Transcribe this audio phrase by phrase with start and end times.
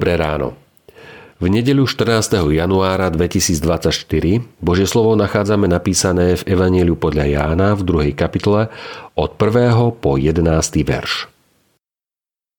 [0.00, 0.56] Dobré ráno.
[1.44, 2.32] V nedeľu 14.
[2.56, 4.00] januára 2024
[4.56, 8.16] Božie slovo nachádzame napísané v Evanieliu podľa Jána v 2.
[8.16, 8.72] kapitole
[9.12, 10.00] od 1.
[10.00, 10.40] po 11.
[10.88, 11.28] verš.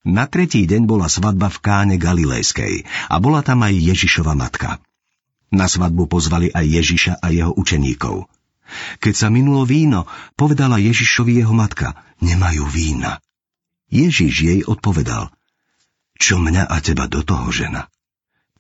[0.06, 4.78] Na tretí deň bola svadba v Káne Galilejskej a bola tam aj Ježišova matka.
[5.50, 8.30] Na svadbu pozvali aj Ježiša a jeho učeníkov.
[9.02, 10.06] Keď sa minulo víno,
[10.38, 13.18] povedala Ježišovi jeho matka, nemajú vína.
[13.90, 15.34] Ježiš jej odpovedal,
[16.22, 17.90] čo mňa a teba do toho žena?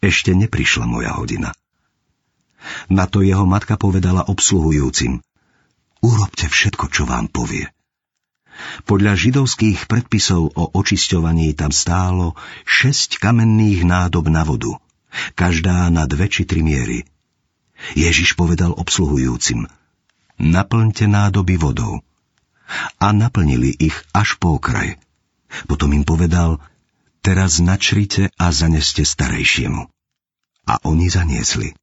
[0.02, 1.54] Ešte neprišla moja hodina.
[2.90, 5.22] Na to jeho matka povedala obsluhujúcim,
[6.02, 7.70] urobte všetko, čo vám povie.
[8.90, 12.34] Podľa židovských predpisov o očisťovaní tam stálo
[12.66, 14.82] šesť kamenných nádob na vodu,
[15.38, 17.06] každá na dve či tri miery.
[17.98, 19.66] Ježiš povedal obsluhujúcim,
[20.38, 22.02] naplňte nádoby vodou.
[23.02, 24.96] A naplnili ich až po okraj.
[25.68, 26.64] Potom im povedal,
[27.22, 29.88] teraz načrite a zaneste starejšiemu.
[30.68, 31.74] A oni zaniesli.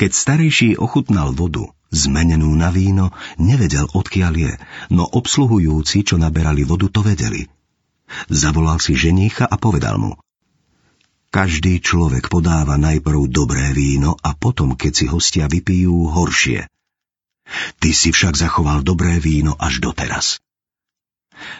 [0.00, 4.52] Keď starejší ochutnal vodu, zmenenú na víno, nevedel, odkiaľ je,
[4.92, 7.48] no obsluhujúci, čo naberali vodu, to vedeli.
[8.32, 10.16] Zavolal si ženícha a povedal mu,
[11.30, 16.66] každý človek podáva najprv dobré víno a potom, keď si hostia vypijú, horšie.
[17.78, 20.42] Ty si však zachoval dobré víno až doteraz.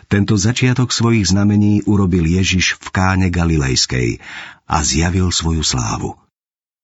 [0.09, 4.21] Tento začiatok svojich znamení urobil Ježiš v káne Galilejskej
[4.69, 6.17] a zjavil svoju slávu.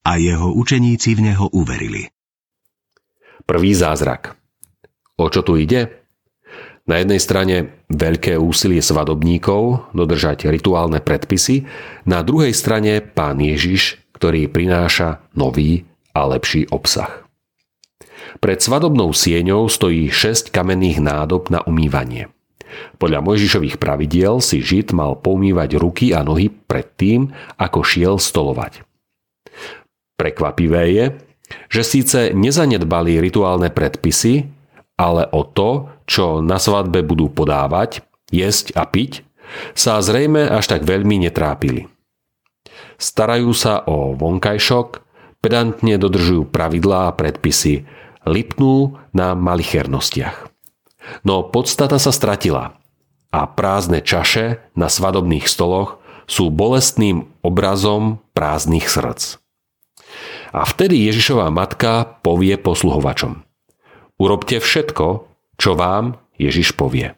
[0.07, 2.09] A jeho učeníci v neho uverili.
[3.47, 4.35] Prvý zázrak.
[5.17, 6.07] O čo tu ide?
[6.87, 11.67] Na jednej strane veľké úsilie svadobníkov dodržať rituálne predpisy,
[12.06, 15.83] na druhej strane pán Ježiš, ktorý prináša nový
[16.15, 17.27] a lepší obsah.
[18.39, 22.31] Pred svadobnou sieňou stojí 6 kamenných nádob na umývanie.
[22.97, 28.82] Podľa Mojžišových pravidiel si Žid mal poumývať ruky a nohy pred tým, ako šiel stolovať.
[30.16, 31.05] Prekvapivé je,
[31.71, 34.49] že síce nezanedbali rituálne predpisy,
[34.97, 39.22] ale o to, čo na svadbe budú podávať, jesť a piť,
[39.76, 41.87] sa zrejme až tak veľmi netrápili.
[42.97, 45.05] Starajú sa o vonkajšok,
[45.44, 47.84] pedantne dodržujú pravidlá a predpisy,
[48.26, 50.56] lipnú na malichernostiach.
[51.22, 52.78] No podstata sa stratila
[53.31, 59.39] a prázdne čaše na svadobných stoloch sú bolestným obrazom prázdnych srdc.
[60.50, 63.44] A vtedy Ježišová matka povie posluhovačom.
[64.17, 65.28] Urobte všetko,
[65.61, 67.12] čo vám Ježiš povie.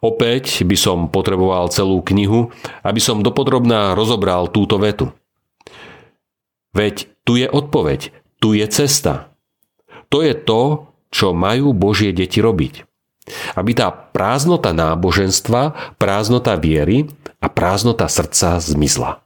[0.00, 2.48] Opäť by som potreboval celú knihu,
[2.80, 5.12] aby som dopodrobná rozobral túto vetu.
[6.72, 9.28] Veď tu je odpoveď, tu je cesta.
[10.08, 12.86] To je to, čo majú Božie deti robiť.
[13.54, 17.06] Aby tá prázdnota náboženstva, prázdnota viery
[17.38, 19.22] a prázdnota srdca zmizla.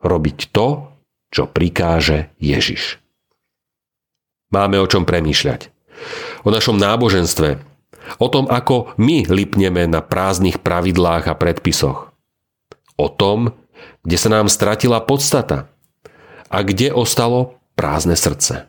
[0.00, 0.90] Robiť to,
[1.30, 2.98] čo prikáže Ježiš.
[4.50, 5.70] Máme o čom premýšľať.
[6.42, 7.62] O našom náboženstve,
[8.18, 12.10] o tom, ako my lipneme na prázdnych pravidlách a predpisoch.
[12.98, 13.54] O tom,
[14.02, 15.70] kde sa nám stratila podstata
[16.50, 18.68] a kde ostalo prázdne srdce.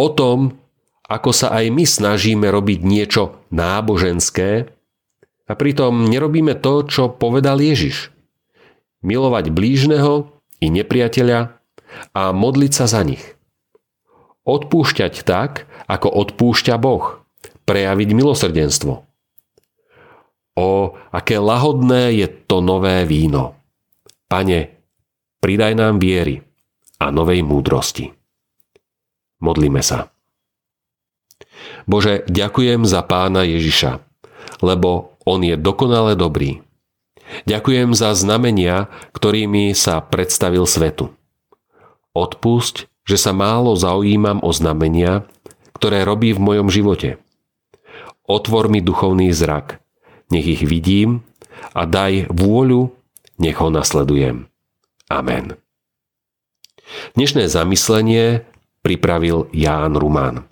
[0.00, 0.58] O tom,
[1.06, 4.70] ako sa aj my snažíme robiť niečo náboženské
[5.46, 8.10] a pritom nerobíme to, čo povedal Ježiš.
[9.06, 11.54] Milovať blížneho i nepriateľa
[12.10, 13.22] a modliť sa za nich.
[14.46, 17.22] Odpúšťať tak, ako odpúšťa Boh.
[17.66, 19.06] Prejaviť milosrdenstvo.
[20.56, 20.70] O,
[21.12, 23.58] aké lahodné je to nové víno.
[24.26, 24.82] Pane,
[25.38, 26.42] pridaj nám viery
[26.98, 28.10] a novej múdrosti.
[29.42, 30.15] Modlíme sa.
[31.86, 34.02] Bože, ďakujem za pána Ježiša,
[34.60, 36.62] lebo on je dokonale dobrý.
[37.46, 41.10] Ďakujem za znamenia, ktorými sa predstavil svetu.
[42.14, 45.26] Odpusť, že sa málo zaujímam o znamenia,
[45.74, 47.18] ktoré robí v mojom živote.
[48.26, 49.78] Otvor mi duchovný zrak,
[50.30, 51.22] nech ich vidím
[51.74, 52.90] a daj vôľu,
[53.38, 54.50] nech ho nasledujem.
[55.06, 55.54] Amen.
[57.14, 58.42] Dnešné zamyslenie
[58.82, 60.46] pripravil Ján Rumán.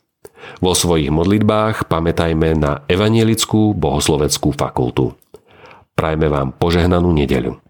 [0.61, 5.17] Vo svojich modlitbách pamätajme na Evanielickú bohosloveckú fakultu.
[5.97, 7.64] Prajme vám požehnanú nedeľu.